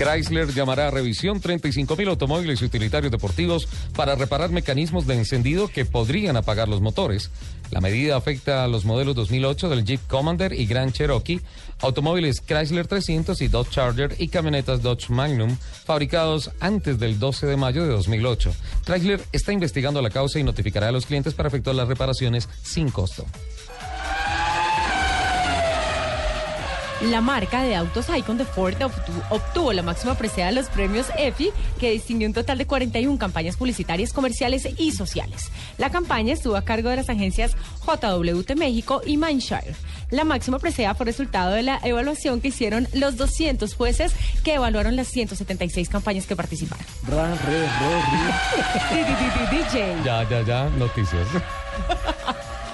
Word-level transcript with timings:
Chrysler 0.00 0.54
llamará 0.54 0.88
a 0.88 0.90
revisión 0.90 1.42
35.000 1.42 2.08
automóviles 2.08 2.62
y 2.62 2.64
utilitarios 2.64 3.12
deportivos 3.12 3.68
para 3.94 4.14
reparar 4.14 4.48
mecanismos 4.48 5.06
de 5.06 5.14
encendido 5.14 5.68
que 5.68 5.84
podrían 5.84 6.38
apagar 6.38 6.70
los 6.70 6.80
motores. 6.80 7.30
La 7.70 7.82
medida 7.82 8.16
afecta 8.16 8.64
a 8.64 8.68
los 8.68 8.86
modelos 8.86 9.14
2008 9.14 9.68
del 9.68 9.84
Jeep 9.84 10.00
Commander 10.08 10.54
y 10.54 10.64
Grand 10.64 10.94
Cherokee, 10.94 11.42
automóviles 11.80 12.40
Chrysler 12.40 12.86
300 12.86 13.42
y 13.42 13.48
Dodge 13.48 13.72
Charger 13.72 14.16
y 14.18 14.28
camionetas 14.28 14.80
Dodge 14.80 15.10
Magnum 15.10 15.54
fabricados 15.84 16.50
antes 16.60 16.98
del 16.98 17.18
12 17.18 17.46
de 17.46 17.58
mayo 17.58 17.82
de 17.82 17.90
2008. 17.90 18.54
Chrysler 18.86 19.20
está 19.32 19.52
investigando 19.52 20.00
la 20.00 20.08
causa 20.08 20.38
y 20.38 20.44
notificará 20.44 20.88
a 20.88 20.92
los 20.92 21.04
clientes 21.04 21.34
para 21.34 21.50
efectuar 21.50 21.76
las 21.76 21.88
reparaciones 21.88 22.48
sin 22.62 22.88
costo. 22.88 23.26
La 27.02 27.22
marca 27.22 27.62
de 27.62 27.74
autos 27.74 28.06
Icon 28.14 28.36
de 28.36 28.44
Ford 28.44 28.74
obtuvo, 29.30 29.72
la 29.72 29.82
máxima 29.82 30.16
presea 30.16 30.46
de 30.46 30.52
los 30.52 30.68
premios 30.68 31.06
EFI, 31.16 31.50
que 31.78 31.92
distinguió 31.92 32.28
un 32.28 32.34
total 32.34 32.58
de 32.58 32.66
41 32.66 33.18
campañas 33.18 33.56
publicitarias, 33.56 34.12
comerciales 34.12 34.68
y 34.76 34.92
sociales. 34.92 35.50
La 35.78 35.88
campaña 35.88 36.34
estuvo 36.34 36.56
a 36.56 36.62
cargo 36.62 36.90
de 36.90 36.96
las 36.96 37.08
agencias 37.08 37.56
JWT 37.86 38.54
México 38.54 39.00
y 39.06 39.16
Mindshire. 39.16 39.74
La 40.10 40.24
máxima 40.24 40.58
presea 40.58 40.94
fue 40.94 41.06
resultado 41.06 41.52
de 41.52 41.62
la 41.62 41.80
evaluación 41.82 42.42
que 42.42 42.48
hicieron 42.48 42.86
los 42.92 43.16
200 43.16 43.74
jueces 43.74 44.12
que 44.44 44.54
evaluaron 44.54 44.94
las 44.94 45.08
176 45.08 45.88
campañas 45.88 46.26
que 46.26 46.36
participaron. 46.36 46.84
Ya, 50.04 50.28
ya, 50.28 50.42
ya, 50.42 50.68
noticias. 50.68 51.26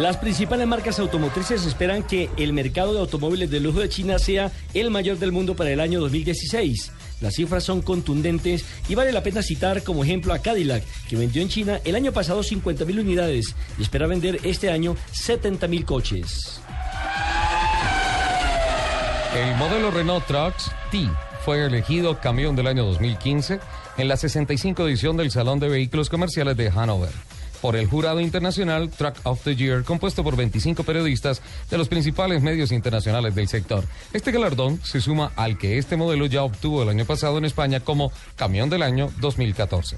Las 0.00 0.16
principales 0.16 0.66
marcas 0.66 0.98
automotrices 0.98 1.66
esperan 1.66 2.02
que 2.02 2.30
el 2.38 2.54
mercado 2.54 2.94
de 2.94 3.00
automóviles 3.00 3.50
de 3.50 3.60
lujo 3.60 3.80
de 3.80 3.90
China 3.90 4.18
sea 4.18 4.50
el 4.72 4.90
mayor 4.90 5.18
del 5.18 5.30
mundo 5.30 5.54
para 5.54 5.72
el 5.72 5.78
año 5.78 6.00
2016. 6.00 6.90
Las 7.20 7.34
cifras 7.34 7.64
son 7.64 7.82
contundentes 7.82 8.64
y 8.88 8.94
vale 8.94 9.12
la 9.12 9.22
pena 9.22 9.42
citar 9.42 9.82
como 9.82 10.02
ejemplo 10.02 10.32
a 10.32 10.38
Cadillac, 10.38 10.82
que 11.06 11.16
vendió 11.16 11.42
en 11.42 11.50
China 11.50 11.80
el 11.84 11.96
año 11.96 12.12
pasado 12.12 12.42
50.000 12.42 12.98
unidades 12.98 13.54
y 13.78 13.82
espera 13.82 14.06
vender 14.06 14.38
este 14.42 14.70
año 14.70 14.96
70.000 15.12 15.84
coches. 15.84 16.62
El 19.36 19.54
modelo 19.56 19.90
Renault 19.90 20.26
Trucks 20.26 20.70
T 20.90 21.10
fue 21.44 21.66
elegido 21.66 22.18
camión 22.20 22.56
del 22.56 22.68
año 22.68 22.86
2015 22.86 23.60
en 23.98 24.08
la 24.08 24.16
65 24.16 24.88
edición 24.88 25.18
del 25.18 25.30
Salón 25.30 25.60
de 25.60 25.68
Vehículos 25.68 26.08
Comerciales 26.08 26.56
de 26.56 26.70
Hanover 26.70 27.12
por 27.60 27.76
el 27.76 27.86
jurado 27.86 28.20
internacional 28.20 28.90
Truck 28.90 29.16
of 29.24 29.42
the 29.44 29.56
Year, 29.56 29.84
compuesto 29.84 30.24
por 30.24 30.36
25 30.36 30.82
periodistas 30.84 31.42
de 31.70 31.78
los 31.78 31.88
principales 31.88 32.42
medios 32.42 32.72
internacionales 32.72 33.34
del 33.34 33.48
sector. 33.48 33.84
Este 34.12 34.32
galardón 34.32 34.80
se 34.84 35.00
suma 35.00 35.32
al 35.36 35.58
que 35.58 35.78
este 35.78 35.96
modelo 35.96 36.26
ya 36.26 36.42
obtuvo 36.42 36.82
el 36.82 36.88
año 36.88 37.04
pasado 37.04 37.38
en 37.38 37.44
España 37.44 37.80
como 37.80 38.12
Camión 38.36 38.70
del 38.70 38.82
Año 38.82 39.10
2014. 39.20 39.96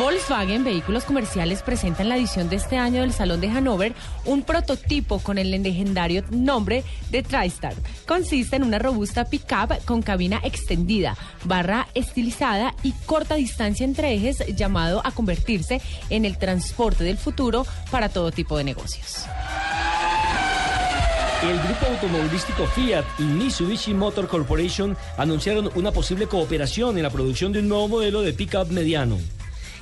Volkswagen 0.00 0.64
Vehículos 0.64 1.04
Comerciales 1.04 1.62
presenta 1.62 2.00
en 2.02 2.08
la 2.08 2.16
edición 2.16 2.48
de 2.48 2.56
este 2.56 2.78
año 2.78 3.02
del 3.02 3.12
Salón 3.12 3.42
de 3.42 3.50
Hannover 3.50 3.92
un 4.24 4.42
prototipo 4.44 5.18
con 5.18 5.36
el 5.36 5.50
legendario 5.50 6.24
nombre 6.30 6.84
de 7.10 7.22
TriStar. 7.22 7.74
Consiste 8.06 8.56
en 8.56 8.64
una 8.64 8.78
robusta 8.78 9.26
pickup 9.26 9.84
con 9.84 10.00
cabina 10.00 10.40
extendida, 10.42 11.18
barra 11.44 11.86
estilizada 11.92 12.74
y 12.82 12.92
corta 13.04 13.34
distancia 13.34 13.84
entre 13.84 14.14
ejes 14.14 14.42
llamado 14.56 15.02
a 15.04 15.12
convertirse 15.12 15.82
en 16.08 16.24
el 16.24 16.38
transporte 16.38 17.04
del 17.04 17.18
futuro 17.18 17.66
para 17.90 18.08
todo 18.08 18.32
tipo 18.32 18.56
de 18.56 18.64
negocios. 18.64 19.26
El 21.42 21.58
grupo 21.58 21.86
automovilístico 21.90 22.66
Fiat 22.68 23.04
y 23.18 23.24
Mitsubishi 23.24 23.92
Motor 23.92 24.28
Corporation 24.28 24.96
anunciaron 25.18 25.70
una 25.74 25.92
posible 25.92 26.26
cooperación 26.26 26.96
en 26.96 27.02
la 27.02 27.10
producción 27.10 27.52
de 27.52 27.58
un 27.58 27.68
nuevo 27.68 27.88
modelo 27.88 28.22
de 28.22 28.32
pickup 28.32 28.70
mediano. 28.70 29.18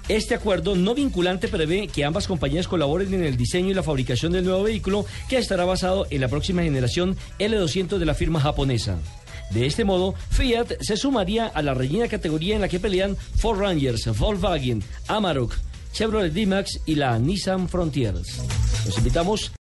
Este 0.09 0.35
acuerdo 0.35 0.75
no 0.75 0.95
vinculante 0.95 1.49
prevé 1.49 1.87
que 1.87 2.03
ambas 2.03 2.27
compañías 2.27 2.67
colaboren 2.67 3.13
en 3.13 3.25
el 3.25 3.37
diseño 3.37 3.71
y 3.71 3.75
la 3.75 3.83
fabricación 3.83 4.33
del 4.33 4.47
nuevo 4.47 4.63
vehículo 4.63 5.05
que 5.29 5.37
estará 5.37 5.67
basado 5.67 6.07
en 6.09 6.23
la 6.23 6.29
próxima 6.29 6.63
generación 6.63 7.15
L200 7.39 7.99
de 7.99 8.07
la 8.07 8.15
firma 8.15 8.41
japonesa. 8.41 8.99
De 9.51 9.67
este 9.67 9.85
modo, 9.85 10.15
Fiat 10.31 10.81
se 10.81 10.97
sumaría 10.97 11.47
a 11.47 11.61
la 11.61 11.75
reñida 11.75 12.09
categoría 12.09 12.55
en 12.55 12.63
la 12.63 12.69
que 12.69 12.81
pelean 12.81 13.19
Ford 13.37 13.61
Rangers, 13.61 14.07
Volkswagen, 14.19 14.83
Amarok, 15.09 15.55
Chevrolet 15.93 16.33
D-Max 16.33 16.81
y 16.87 16.95
la 16.95 17.19
Nissan 17.19 17.69
Frontiers. 17.69 18.39
Los 18.87 18.97
invitamos 18.97 19.53